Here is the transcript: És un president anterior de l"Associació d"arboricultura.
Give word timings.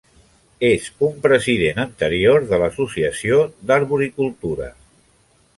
És 0.69 0.87
un 1.07 1.19
president 1.25 1.83
anterior 1.83 2.49
de 2.53 2.57
l"Associació 2.61 3.39
d"arboricultura. 3.61 4.73